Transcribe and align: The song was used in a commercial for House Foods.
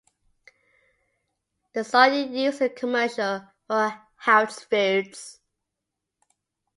The 1.75 1.83
song 1.83 2.09
was 2.09 2.31
used 2.35 2.61
in 2.61 2.65
a 2.65 2.69
commercial 2.73 3.43
for 3.67 4.01
House 4.15 4.61
Foods. 4.63 5.39